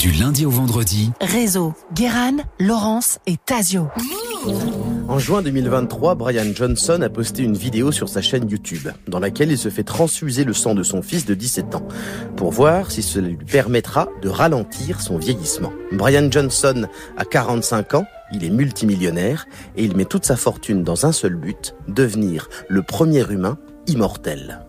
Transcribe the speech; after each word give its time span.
Du 0.00 0.12
lundi 0.12 0.46
au 0.46 0.50
vendredi. 0.50 1.10
Réseau, 1.20 1.74
Guéran, 1.92 2.38
Laurence 2.58 3.18
et 3.26 3.36
Tazio. 3.36 3.88
En 5.08 5.18
juin 5.18 5.42
2023, 5.42 6.14
Brian 6.14 6.54
Johnson 6.54 7.02
a 7.02 7.10
posté 7.10 7.42
une 7.42 7.54
vidéo 7.54 7.92
sur 7.92 8.08
sa 8.08 8.22
chaîne 8.22 8.48
YouTube 8.48 8.88
dans 9.08 9.18
laquelle 9.18 9.50
il 9.50 9.58
se 9.58 9.68
fait 9.68 9.82
transfuser 9.82 10.44
le 10.44 10.54
sang 10.54 10.74
de 10.74 10.82
son 10.82 11.02
fils 11.02 11.26
de 11.26 11.34
17 11.34 11.74
ans 11.74 11.86
pour 12.34 12.50
voir 12.50 12.90
si 12.90 13.02
cela 13.02 13.28
lui 13.28 13.36
permettra 13.36 14.08
de 14.22 14.30
ralentir 14.30 15.02
son 15.02 15.18
vieillissement. 15.18 15.72
Brian 15.92 16.30
Johnson 16.30 16.86
a 17.18 17.26
45 17.26 17.92
ans, 17.92 18.06
il 18.32 18.42
est 18.42 18.48
multimillionnaire 18.48 19.44
et 19.76 19.84
il 19.84 19.94
met 19.98 20.06
toute 20.06 20.24
sa 20.24 20.36
fortune 20.36 20.82
dans 20.82 21.04
un 21.04 21.12
seul 21.12 21.34
but, 21.34 21.74
devenir 21.88 22.48
le 22.70 22.80
premier 22.80 23.30
humain 23.30 23.58
immortel. 23.86 24.64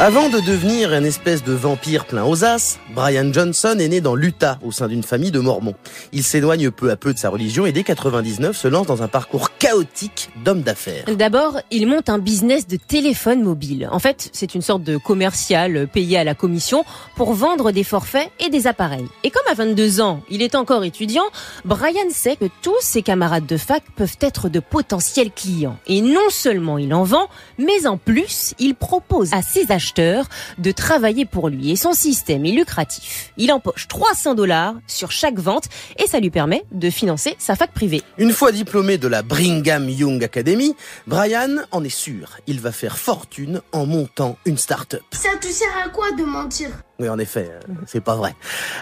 Avant 0.00 0.28
de 0.28 0.40
devenir 0.40 0.92
un 0.92 1.04
espèce 1.04 1.44
de 1.44 1.52
vampire 1.52 2.04
plein 2.04 2.24
aux 2.24 2.44
as, 2.44 2.80
Brian 2.96 3.32
Johnson 3.32 3.76
est 3.78 3.86
né 3.86 4.00
dans 4.00 4.16
l'Utah 4.16 4.58
au 4.64 4.72
sein 4.72 4.88
d'une 4.88 5.04
famille 5.04 5.30
de 5.30 5.38
mormons. 5.38 5.76
Il 6.12 6.24
s'éloigne 6.24 6.72
peu 6.72 6.90
à 6.90 6.96
peu 6.96 7.14
de 7.14 7.18
sa 7.18 7.30
religion 7.30 7.64
et 7.64 7.70
dès 7.70 7.84
99 7.84 8.56
se 8.56 8.66
lance 8.66 8.88
dans 8.88 9.04
un 9.04 9.08
parcours 9.08 9.56
chaotique 9.56 10.30
d'homme 10.44 10.62
d'affaires. 10.62 11.04
D'abord, 11.16 11.60
il 11.70 11.86
monte 11.86 12.08
un 12.08 12.18
business 12.18 12.66
de 12.66 12.76
téléphone 12.76 13.44
mobile. 13.44 13.88
En 13.92 14.00
fait, 14.00 14.30
c'est 14.32 14.56
une 14.56 14.62
sorte 14.62 14.82
de 14.82 14.96
commercial 14.96 15.86
payé 15.86 16.18
à 16.18 16.24
la 16.24 16.34
commission 16.34 16.84
pour 17.14 17.32
vendre 17.32 17.70
des 17.70 17.84
forfaits 17.84 18.32
et 18.40 18.50
des 18.50 18.66
appareils. 18.66 19.06
Et 19.22 19.30
comme 19.30 19.46
à 19.48 19.54
22 19.54 20.00
ans, 20.00 20.22
il 20.28 20.42
est 20.42 20.56
encore 20.56 20.82
étudiant, 20.82 21.24
Brian 21.64 22.10
sait 22.10 22.34
que 22.34 22.46
tous 22.62 22.80
ses 22.80 23.02
camarades 23.02 23.46
de 23.46 23.56
fac 23.56 23.84
peuvent 23.94 24.18
être 24.20 24.48
de 24.48 24.58
potentiels 24.58 25.30
clients. 25.30 25.78
Et 25.86 26.00
non 26.00 26.30
seulement 26.30 26.78
il 26.78 26.92
en 26.92 27.04
vend, 27.04 27.28
mais 27.58 27.86
en 27.86 27.96
plus, 27.96 28.54
il 28.58 28.74
propose 28.74 29.13
à 29.22 29.42
ses 29.42 29.70
acheteurs 29.70 30.26
de 30.58 30.72
travailler 30.72 31.24
pour 31.24 31.48
lui 31.48 31.70
et 31.70 31.76
son 31.76 31.92
système 31.92 32.44
est 32.44 32.50
lucratif. 32.50 33.32
Il 33.36 33.52
empoche 33.52 33.86
300 33.88 34.34
dollars 34.34 34.74
sur 34.86 35.12
chaque 35.12 35.38
vente 35.38 35.64
et 35.98 36.06
ça 36.06 36.20
lui 36.20 36.30
permet 36.30 36.64
de 36.72 36.90
financer 36.90 37.36
sa 37.38 37.54
fac 37.54 37.72
privée. 37.72 38.02
Une 38.18 38.32
fois 38.32 38.52
diplômé 38.52 38.98
de 38.98 39.08
la 39.08 39.22
Brigham 39.22 39.88
Young 39.88 40.22
Academy, 40.24 40.74
Brian 41.06 41.58
en 41.70 41.84
est 41.84 41.88
sûr, 41.88 42.38
il 42.46 42.60
va 42.60 42.72
faire 42.72 42.98
fortune 42.98 43.60
en 43.72 43.86
montant 43.86 44.36
une 44.44 44.58
start-up. 44.58 45.02
Ça 45.12 45.30
te 45.40 45.46
sert 45.46 45.68
à 45.84 45.88
quoi 45.88 46.10
de 46.12 46.24
mentir? 46.24 46.70
Oui, 46.98 47.08
en 47.08 47.18
effet, 47.18 47.50
euh, 47.52 47.72
c'est 47.86 48.02
pas 48.02 48.16
vrai. 48.16 48.34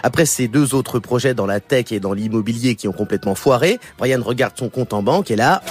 Après 0.03 0.25
ces 0.25 0.47
deux 0.47 0.73
autres 0.75 0.99
projets 0.99 1.33
dans 1.33 1.45
la 1.45 1.59
tech 1.59 1.91
et 1.91 1.99
dans 1.99 2.13
l'immobilier 2.13 2.75
qui 2.75 2.87
ont 2.87 2.93
complètement 2.93 3.35
foiré, 3.35 3.79
Brian 3.97 4.21
regarde 4.23 4.53
son 4.57 4.69
compte 4.69 4.93
en 4.93 5.03
banque 5.03 5.31
et 5.31 5.35
là... 5.35 5.61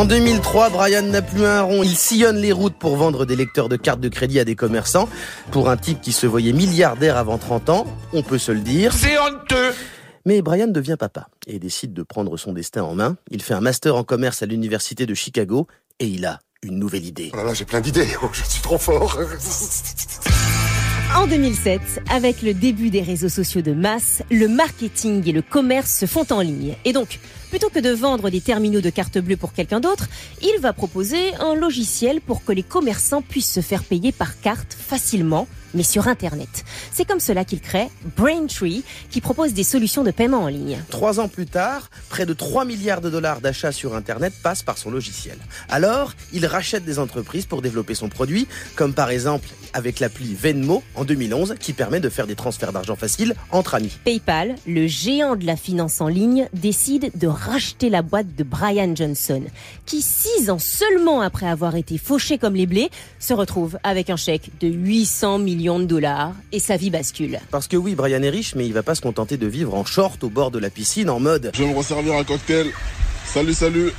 En 0.00 0.06
2003, 0.06 0.70
Brian 0.70 1.02
n'a 1.02 1.20
plus 1.20 1.44
un 1.44 1.60
rond. 1.60 1.82
Il 1.82 1.94
sillonne 1.94 2.38
les 2.38 2.52
routes 2.52 2.76
pour 2.78 2.96
vendre 2.96 3.26
des 3.26 3.36
lecteurs 3.36 3.68
de 3.68 3.76
cartes 3.76 4.00
de 4.00 4.08
crédit 4.08 4.40
à 4.40 4.46
des 4.46 4.56
commerçants. 4.56 5.10
Pour 5.50 5.68
un 5.68 5.76
type 5.76 6.00
qui 6.00 6.12
se 6.12 6.26
voyait 6.26 6.54
milliardaire 6.54 7.18
avant 7.18 7.36
30 7.36 7.68
ans, 7.68 7.86
on 8.14 8.22
peut 8.22 8.38
se 8.38 8.50
le 8.50 8.60
dire. 8.60 8.94
C'est 8.94 9.18
honteux 9.18 9.74
mais 10.24 10.40
Brian 10.40 10.68
devient 10.68 10.96
papa 10.98 11.28
et 11.46 11.58
décide 11.58 11.92
de 11.92 12.02
prendre 12.02 12.38
son 12.38 12.54
destin 12.54 12.82
en 12.82 12.94
main. 12.94 13.16
Il 13.30 13.42
fait 13.42 13.52
un 13.52 13.60
master 13.60 13.94
en 13.94 14.04
commerce 14.04 14.42
à 14.42 14.46
l'université 14.46 15.04
de 15.04 15.12
Chicago 15.12 15.66
et 15.98 16.06
il 16.06 16.24
a 16.24 16.38
une 16.62 16.78
nouvelle 16.78 17.04
idée. 17.04 17.30
Oh 17.34 17.36
là 17.36 17.44
là, 17.44 17.54
j'ai 17.54 17.66
plein 17.66 17.80
d'idées. 17.82 18.08
Oh, 18.22 18.28
je 18.32 18.42
suis 18.42 18.62
trop 18.62 18.78
fort. 18.78 19.18
En 21.14 21.26
2007, 21.26 21.80
avec 22.10 22.40
le 22.42 22.54
début 22.54 22.88
des 22.88 23.02
réseaux 23.02 23.28
sociaux 23.28 23.62
de 23.62 23.72
masse, 23.72 24.22
le 24.30 24.46
marketing 24.46 25.28
et 25.28 25.32
le 25.32 25.42
commerce 25.42 25.92
se 25.92 26.06
font 26.06 26.26
en 26.30 26.40
ligne. 26.40 26.76
Et 26.84 26.92
donc, 26.92 27.18
Plutôt 27.50 27.68
que 27.68 27.80
de 27.80 27.90
vendre 27.90 28.30
des 28.30 28.40
terminaux 28.40 28.80
de 28.80 28.90
carte 28.90 29.18
bleue 29.18 29.36
pour 29.36 29.52
quelqu'un 29.52 29.80
d'autre, 29.80 30.08
il 30.40 30.60
va 30.60 30.72
proposer 30.72 31.34
un 31.34 31.56
logiciel 31.56 32.20
pour 32.20 32.44
que 32.44 32.52
les 32.52 32.62
commerçants 32.62 33.22
puissent 33.22 33.52
se 33.52 33.60
faire 33.60 33.82
payer 33.82 34.12
par 34.12 34.40
carte 34.40 34.72
facilement 34.72 35.48
mais 35.74 35.82
sur 35.82 36.08
Internet. 36.08 36.64
C'est 36.92 37.04
comme 37.04 37.20
cela 37.20 37.44
qu'il 37.44 37.60
crée 37.60 37.88
Braintree, 38.16 38.84
qui 39.10 39.20
propose 39.20 39.54
des 39.54 39.64
solutions 39.64 40.04
de 40.04 40.10
paiement 40.10 40.44
en 40.44 40.48
ligne. 40.48 40.78
Trois 40.90 41.20
ans 41.20 41.28
plus 41.28 41.46
tard, 41.46 41.90
près 42.08 42.26
de 42.26 42.32
3 42.32 42.64
milliards 42.64 43.00
de 43.00 43.10
dollars 43.10 43.40
d'achats 43.40 43.72
sur 43.72 43.94
Internet 43.94 44.32
passent 44.42 44.62
par 44.62 44.78
son 44.78 44.90
logiciel. 44.90 45.38
Alors, 45.68 46.14
il 46.32 46.46
rachète 46.46 46.84
des 46.84 46.98
entreprises 46.98 47.46
pour 47.46 47.62
développer 47.62 47.94
son 47.94 48.08
produit, 48.08 48.46
comme 48.74 48.94
par 48.94 49.10
exemple 49.10 49.48
avec 49.72 50.00
l'appli 50.00 50.34
Venmo 50.34 50.82
en 50.94 51.04
2011, 51.04 51.54
qui 51.60 51.72
permet 51.72 52.00
de 52.00 52.08
faire 52.08 52.26
des 52.26 52.34
transferts 52.34 52.72
d'argent 52.72 52.96
faciles 52.96 53.34
entre 53.50 53.74
amis. 53.74 53.96
PayPal, 54.04 54.56
le 54.66 54.86
géant 54.86 55.36
de 55.36 55.46
la 55.46 55.56
finance 55.56 56.00
en 56.00 56.08
ligne, 56.08 56.48
décide 56.54 57.10
de 57.14 57.26
racheter 57.26 57.88
la 57.88 58.02
boîte 58.02 58.34
de 58.34 58.42
Brian 58.42 58.94
Johnson, 58.94 59.42
qui 59.86 60.02
six 60.02 60.50
ans 60.50 60.58
seulement 60.58 61.20
après 61.20 61.46
avoir 61.48 61.76
été 61.76 61.98
fauché 61.98 62.38
comme 62.38 62.54
les 62.54 62.66
blés, 62.66 62.90
se 63.18 63.32
retrouve 63.32 63.78
avec 63.84 64.10
un 64.10 64.16
chèque 64.16 64.50
de 64.60 64.68
800 64.68 65.38
millions 65.38 65.59
de 65.60 65.84
dollars 65.84 66.34
et 66.52 66.58
sa 66.58 66.76
vie 66.76 66.90
bascule. 66.90 67.38
Parce 67.50 67.68
que 67.68 67.76
oui, 67.76 67.94
Brian 67.94 68.22
est 68.22 68.30
riche, 68.30 68.54
mais 68.54 68.66
il 68.66 68.72
va 68.72 68.82
pas 68.82 68.94
se 68.94 69.00
contenter 69.00 69.36
de 69.36 69.46
vivre 69.46 69.74
en 69.74 69.84
short 69.84 70.22
au 70.24 70.30
bord 70.30 70.50
de 70.50 70.58
la 70.58 70.70
piscine 70.70 71.10
en 71.10 71.20
mode 71.20 71.50
Je 71.54 71.62
vais 71.62 71.70
me 71.70 71.76
resservir 71.76 72.14
un 72.14 72.24
cocktail. 72.24 72.68
Salut, 73.26 73.54
salut. 73.54 73.92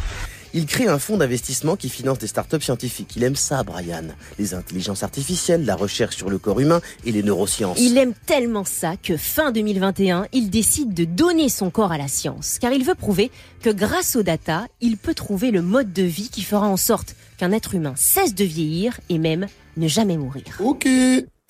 Il 0.53 0.65
crée 0.65 0.87
un 0.87 0.99
fonds 0.99 1.15
d'investissement 1.15 1.77
qui 1.77 1.87
finance 1.87 2.17
des 2.17 2.27
startups 2.27 2.59
scientifiques. 2.59 3.15
Il 3.15 3.23
aime 3.23 3.37
ça, 3.37 3.63
Brian. 3.63 4.03
Les 4.37 4.53
intelligences 4.53 5.03
artificielles, 5.03 5.63
la 5.63 5.77
recherche 5.77 6.17
sur 6.17 6.29
le 6.29 6.39
corps 6.39 6.59
humain 6.59 6.81
et 7.05 7.13
les 7.13 7.23
neurosciences. 7.23 7.79
Il 7.79 7.97
aime 7.97 8.13
tellement 8.25 8.65
ça 8.65 8.95
que 9.01 9.15
fin 9.15 9.53
2021, 9.53 10.27
il 10.33 10.49
décide 10.49 10.93
de 10.93 11.05
donner 11.05 11.47
son 11.47 11.69
corps 11.69 11.93
à 11.93 11.97
la 11.97 12.09
science. 12.09 12.57
Car 12.59 12.73
il 12.73 12.83
veut 12.83 12.95
prouver 12.95 13.31
que 13.61 13.69
grâce 13.69 14.17
aux 14.17 14.23
data, 14.23 14.65
il 14.81 14.97
peut 14.97 15.13
trouver 15.13 15.51
le 15.51 15.61
mode 15.61 15.93
de 15.93 16.03
vie 16.03 16.29
qui 16.29 16.41
fera 16.41 16.67
en 16.67 16.77
sorte 16.77 17.15
qu'un 17.37 17.53
être 17.53 17.73
humain 17.73 17.93
cesse 17.95 18.35
de 18.35 18.43
vieillir 18.43 18.99
et 19.07 19.19
même 19.19 19.47
ne 19.77 19.87
jamais 19.87 20.17
mourir. 20.17 20.43
Ok 20.59 20.87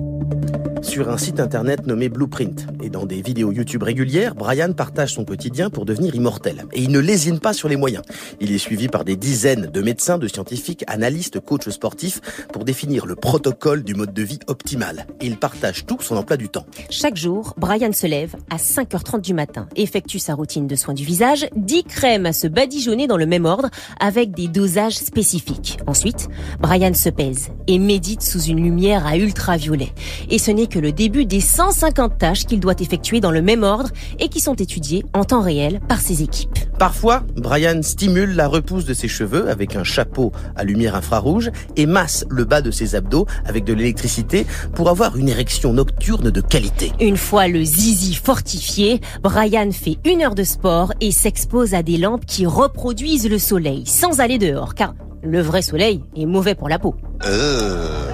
Thank 0.02 0.66
you. 0.66 0.71
Sur 0.82 1.10
un 1.10 1.18
site 1.18 1.40
internet 1.40 1.86
nommé 1.86 2.10
Blueprint. 2.10 2.68
Et 2.82 2.90
dans 2.90 3.06
des 3.06 3.22
vidéos 3.22 3.52
YouTube 3.52 3.84
régulières, 3.84 4.36
Brian 4.36 4.74
partage 4.74 5.14
son 5.14 5.26
quotidien 5.26 5.70
pour 5.70 5.86
devenir 5.86 6.16
immortel. 6.16 6.66
Et 6.74 6.82
il 6.82 6.92
ne 6.92 7.00
lésine 7.00 7.40
pas 7.40 7.54
sur 7.54 7.70
les 7.70 7.76
moyens. 7.76 8.04
Il 8.40 8.52
est 8.52 8.58
suivi 8.58 8.88
par 8.88 9.06
des 9.06 9.16
dizaines 9.16 9.68
de 9.68 9.82
médecins, 9.82 10.18
de 10.18 10.28
scientifiques, 10.28 10.84
analystes, 10.88 11.40
coachs 11.40 11.70
sportifs 11.70 12.22
pour 12.52 12.66
définir 12.66 13.06
le 13.06 13.16
protocole 13.16 13.84
du 13.84 13.94
mode 13.94 14.14
de 14.14 14.24
vie 14.24 14.40
optimal. 14.48 15.06
Et 15.22 15.28
il 15.28 15.38
partage 15.38 15.86
tout 15.86 15.98
son 16.02 16.18
emploi 16.18 16.38
du 16.38 16.50
temps. 16.50 16.66
Chaque 16.90 17.18
jour, 17.18 17.54
Brian 17.58 17.94
se 17.94 18.08
lève 18.08 18.36
à 18.50 18.58
5h30 18.58 19.22
du 19.22 19.34
matin, 19.34 19.68
effectue 19.76 20.20
sa 20.20 20.34
routine 20.34 20.68
de 20.68 20.76
soins 20.76 20.94
du 20.94 21.06
visage, 21.06 21.48
10 21.56 21.84
crèmes 21.84 22.26
à 22.26 22.34
se 22.34 22.48
badigeonner 22.48 23.08
dans 23.08 23.18
le 23.18 23.26
même 23.26 23.46
ordre 23.46 23.70
avec 24.00 24.32
des 24.32 24.48
dosages 24.48 24.98
spécifiques. 24.98 25.78
Ensuite, 25.86 26.28
Brian 26.60 26.94
se 26.94 27.10
pèse 27.10 27.50
et 27.68 27.78
médite 27.78 28.22
sous 28.22 28.42
une 28.42 28.62
lumière 28.64 29.06
à 29.06 29.18
ultraviolet. 29.18 29.90
Et 30.30 30.40
ce 30.40 30.52
n'est 30.52 30.68
que 30.72 30.80
le 30.80 30.92
début 30.92 31.26
des 31.26 31.42
150 31.42 32.18
tâches 32.18 32.46
qu'il 32.46 32.60
doit 32.60 32.80
effectuer 32.80 33.20
dans 33.20 33.30
le 33.30 33.42
même 33.42 33.62
ordre 33.62 33.90
et 34.20 34.30
qui 34.30 34.40
sont 34.40 34.56
étudiées 34.56 35.06
en 35.14 35.24
temps 35.24 35.42
réel 35.42 35.80
par 35.88 36.00
ses 36.00 36.24
équipes. 36.24 36.58
Parfois, 36.80 37.24
Brian 37.36 37.84
stimule 37.84 38.36
la 38.36 38.48
repousse 38.48 38.86
de 38.86 38.96
ses 38.96 39.08
cheveux 39.08 39.50
avec 39.50 39.76
un 39.76 39.84
chapeau 39.84 40.32
à 40.56 40.64
lumière 40.64 40.96
infrarouge 40.96 41.52
et 41.76 41.86
masse 41.86 42.26
le 42.30 42.46
bas 42.46 42.62
de 42.62 42.72
ses 42.72 42.96
abdos 42.96 43.28
avec 43.46 43.66
de 43.66 43.74
l'électricité 43.74 44.48
pour 44.74 44.90
avoir 44.90 45.18
une 45.18 45.30
érection 45.30 45.74
nocturne 45.74 46.32
de 46.32 46.42
qualité. 46.42 46.92
Une 47.00 47.18
fois 47.18 47.48
le 47.48 47.64
zizi 47.64 48.16
fortifié, 48.16 49.02
Brian 49.22 49.72
fait 49.72 49.98
une 50.06 50.24
heure 50.24 50.36
de 50.36 50.44
sport 50.44 50.94
et 51.02 51.12
s'expose 51.12 51.74
à 51.74 51.84
des 51.84 51.98
lampes 51.98 52.26
qui 52.26 52.46
reproduisent 52.46 53.30
le 53.30 53.38
soleil 53.38 53.86
sans 53.86 54.22
aller 54.22 54.38
dehors 54.38 54.74
car 54.74 54.96
le 55.22 55.42
vrai 55.42 55.62
soleil 55.62 56.02
est 56.16 56.26
mauvais 56.26 56.56
pour 56.56 56.70
la 56.70 56.80
peau. 56.80 56.96
Euh, 57.26 58.10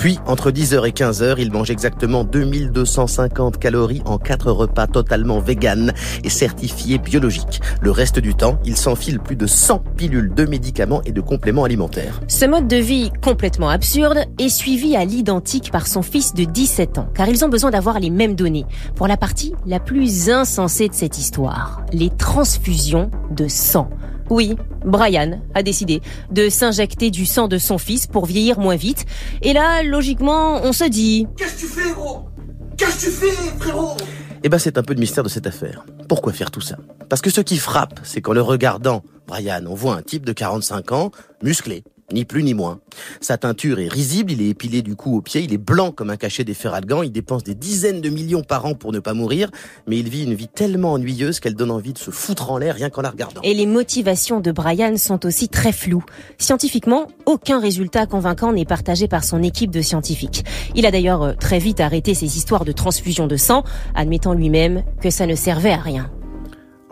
puis, 0.00 0.18
entre 0.26 0.50
10h 0.50 0.88
et 0.88 0.92
15h, 0.92 1.34
il 1.36 1.52
mange 1.52 1.70
exactement 1.70 2.24
2250 2.24 3.58
calories 3.58 4.00
en 4.06 4.16
4 4.16 4.50
repas 4.50 4.86
totalement 4.86 5.40
vegan 5.40 5.92
et 6.24 6.30
certifiés 6.30 6.96
biologiques. 6.96 7.60
Le 7.82 7.90
reste 7.90 8.18
du 8.18 8.34
temps, 8.34 8.58
il 8.64 8.78
s'enfile 8.78 9.20
plus 9.20 9.36
de 9.36 9.46
100 9.46 9.82
pilules 9.98 10.32
de 10.32 10.46
médicaments 10.46 11.02
et 11.04 11.12
de 11.12 11.20
compléments 11.20 11.64
alimentaires. 11.64 12.18
Ce 12.28 12.46
mode 12.46 12.66
de 12.66 12.76
vie 12.76 13.12
complètement 13.22 13.68
absurde 13.68 14.20
est 14.38 14.48
suivi 14.48 14.96
à 14.96 15.04
l'identique 15.04 15.70
par 15.70 15.86
son 15.86 16.00
fils 16.00 16.32
de 16.32 16.44
17 16.44 16.96
ans, 16.96 17.10
car 17.14 17.28
ils 17.28 17.44
ont 17.44 17.50
besoin 17.50 17.70
d'avoir 17.70 18.00
les 18.00 18.08
mêmes 18.08 18.36
données. 18.36 18.64
Pour 18.94 19.06
la 19.06 19.18
partie 19.18 19.52
la 19.66 19.80
plus 19.80 20.30
insensée 20.30 20.88
de 20.88 20.94
cette 20.94 21.18
histoire, 21.18 21.82
les 21.92 22.08
transfusions 22.08 23.10
de 23.32 23.48
sang. 23.48 23.90
Oui, 24.30 24.54
Brian 24.84 25.40
a 25.54 25.62
décidé 25.64 26.00
de 26.30 26.48
s'injecter 26.48 27.10
du 27.10 27.26
sang 27.26 27.48
de 27.48 27.58
son 27.58 27.78
fils 27.78 28.06
pour 28.06 28.26
vieillir 28.26 28.60
moins 28.60 28.76
vite. 28.76 29.04
Et 29.42 29.52
là, 29.52 29.82
logiquement, 29.82 30.60
on 30.62 30.72
se 30.72 30.84
dit... 30.84 31.26
Qu'est-ce 31.36 31.54
que 31.54 31.60
tu 31.60 31.66
fais, 31.66 31.92
gros? 31.92 32.28
Qu'est-ce 32.76 33.06
que 33.06 33.10
tu 33.10 33.10
fais, 33.10 33.58
frérot? 33.58 33.96
Eh 34.42 34.48
ben, 34.48 34.58
c'est 34.58 34.78
un 34.78 34.82
peu 34.82 34.94
de 34.94 35.00
mystère 35.00 35.24
de 35.24 35.28
cette 35.28 35.46
affaire. 35.48 35.84
Pourquoi 36.08 36.32
faire 36.32 36.50
tout 36.50 36.60
ça? 36.60 36.76
Parce 37.08 37.20
que 37.20 37.28
ce 37.28 37.40
qui 37.40 37.58
frappe, 37.58 38.00
c'est 38.04 38.20
qu'en 38.20 38.32
le 38.32 38.40
regardant, 38.40 39.02
Brian, 39.26 39.64
on 39.66 39.74
voit 39.74 39.96
un 39.96 40.02
type 40.02 40.24
de 40.24 40.32
45 40.32 40.92
ans, 40.92 41.10
musclé, 41.42 41.82
ni 42.12 42.24
plus 42.24 42.42
ni 42.42 42.54
moins. 42.54 42.80
Sa 43.20 43.38
teinture 43.38 43.80
est 43.80 43.88
risible, 43.88 44.32
il 44.32 44.42
est 44.42 44.48
épilé 44.48 44.82
du 44.82 44.96
cou 44.96 45.16
aux 45.16 45.22
pieds, 45.22 45.42
il 45.42 45.52
est 45.52 45.58
blanc 45.58 45.92
comme 45.92 46.10
un 46.10 46.16
cachet 46.16 46.44
des 46.44 46.54
Ferralgan, 46.54 47.02
il 47.02 47.12
dépense 47.12 47.44
des 47.44 47.54
dizaines 47.54 48.00
de 48.00 48.08
millions 48.08 48.42
par 48.42 48.66
an 48.66 48.74
pour 48.74 48.92
ne 48.92 48.98
pas 48.98 49.14
mourir, 49.14 49.50
mais 49.86 49.98
il 49.98 50.08
vit 50.08 50.24
une 50.24 50.34
vie 50.34 50.48
tellement 50.48 50.92
ennuyeuse 50.92 51.40
qu'elle 51.40 51.54
donne 51.54 51.70
envie 51.70 51.92
de 51.92 51.98
se 51.98 52.10
foutre 52.10 52.50
en 52.50 52.58
l'air 52.58 52.74
rien 52.74 52.90
qu'en 52.90 53.02
la 53.02 53.10
regardant. 53.10 53.40
Et 53.42 53.54
les 53.54 53.66
motivations 53.66 54.40
de 54.40 54.52
Brian 54.52 54.96
sont 54.96 55.24
aussi 55.26 55.48
très 55.48 55.72
floues. 55.72 56.04
Scientifiquement, 56.38 57.08
aucun 57.26 57.60
résultat 57.60 58.06
convaincant 58.06 58.52
n'est 58.52 58.64
partagé 58.64 59.08
par 59.08 59.24
son 59.24 59.42
équipe 59.42 59.70
de 59.70 59.82
scientifiques. 59.82 60.44
Il 60.74 60.86
a 60.86 60.90
d'ailleurs 60.90 61.22
euh, 61.22 61.32
très 61.34 61.58
vite 61.58 61.80
arrêté 61.80 62.14
ses 62.14 62.36
histoires 62.36 62.64
de 62.64 62.72
transfusion 62.72 63.26
de 63.26 63.36
sang, 63.36 63.64
admettant 63.94 64.34
lui-même 64.34 64.82
que 65.00 65.10
ça 65.10 65.26
ne 65.26 65.34
servait 65.34 65.72
à 65.72 65.80
rien. 65.80 66.10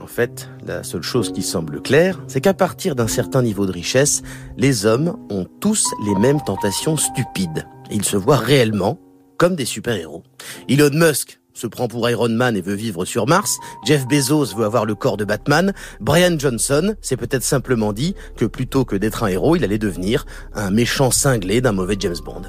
En 0.09 0.11
fait, 0.11 0.49
la 0.67 0.83
seule 0.85 1.03
chose 1.03 1.35
qui 1.35 1.43
semble 1.43 1.83
claire, 1.83 2.19
c'est 2.29 2.41
qu'à 2.41 2.55
partir 2.55 2.97
d'un 2.97 3.07
certain 3.07 3.43
niveau 3.43 3.67
de 3.67 3.73
richesse, 3.73 4.23
les 4.57 4.87
hommes 4.87 5.19
ont 5.29 5.47
tous 5.61 5.85
les 6.07 6.15
mêmes 6.15 6.41
tentations 6.41 6.97
stupides. 6.97 7.67
Ils 7.91 8.07
se 8.07 8.17
voient 8.17 8.39
réellement 8.39 8.99
comme 9.37 9.55
des 9.55 9.67
super-héros. 9.67 10.25
Elon 10.67 10.91
Musk 10.95 11.41
se 11.53 11.67
prend 11.67 11.89
pour 11.89 12.09
Iron 12.09 12.31
Man 12.31 12.57
et 12.57 12.63
veut 12.63 12.75
vivre 12.75 13.05
sur 13.05 13.27
Mars. 13.27 13.59
Jeff 13.85 14.09
Bezos 14.09 14.57
veut 14.57 14.65
avoir 14.65 14.87
le 14.87 14.95
corps 14.95 15.19
de 15.19 15.27
Batman. 15.27 15.75
Brian 16.01 16.39
Johnson 16.39 16.95
s'est 17.03 17.19
peut-être 17.19 17.45
simplement 17.45 17.93
dit 17.93 18.15
que 18.35 18.47
plutôt 18.47 18.87
que 18.87 18.97
d'être 18.97 19.25
un 19.25 19.29
héros, 19.29 19.57
il 19.57 19.63
allait 19.63 19.79
devenir 19.79 20.25
un 20.55 20.71
méchant 20.71 21.11
cinglé 21.11 21.61
d'un 21.61 21.73
mauvais 21.73 21.97
James 22.01 22.17
Bond. 22.25 22.43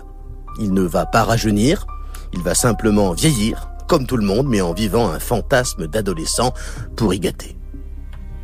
Il 0.62 0.74
ne 0.74 0.84
va 0.84 1.06
pas 1.06 1.26
rajeunir, 1.26 1.86
il 2.34 2.42
va 2.42 2.56
simplement 2.56 3.12
vieillir, 3.12 3.70
comme 3.90 4.06
tout 4.06 4.18
le 4.18 4.26
monde, 4.26 4.48
mais 4.48 4.62
en 4.62 4.72
vivant 4.72 5.10
un 5.10 5.20
fantasme 5.20 5.88
d'adolescent 5.88 6.54
pour 6.96 7.14
y 7.14 7.20
gâter. 7.20 7.59